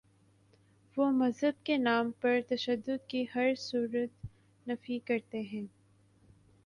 وہ 0.97 1.09
مذہب 1.11 1.65
کے 1.65 1.77
نام 1.77 2.11
پر 2.21 2.39
تشدد 2.49 3.07
کی 3.07 3.25
ہر 3.35 3.53
صورت 3.57 4.25
نفی 4.67 4.99
کرتے 4.99 5.41
ہیں۔ 5.41 5.65